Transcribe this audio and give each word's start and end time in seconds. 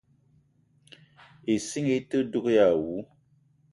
Issinga 1.53 1.93
ite 1.99 2.17
dug 2.31 2.45
èè 2.53 2.61
àwu 2.69 2.91